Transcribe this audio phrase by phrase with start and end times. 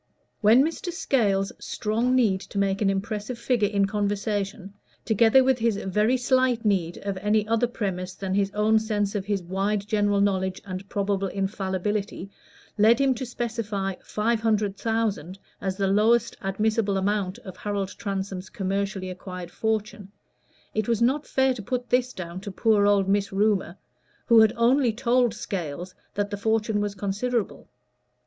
[0.39, 0.91] When Mr.
[0.91, 4.73] Scales's strong need to make an impressive figure in conversation,
[5.05, 9.25] together with his very slight need of any other premise than his own sense of
[9.25, 12.31] his wide general knowledge and probable infallibility,
[12.79, 18.49] led him to specify five hundred thousand as the lowest admissible amount of Harold Transome's
[18.49, 20.11] commercially acquired fortune,
[20.73, 23.77] it was not fair to put this down to poor old Miss Rumor,
[24.25, 27.67] who had only told Scales that the fortune was considerable.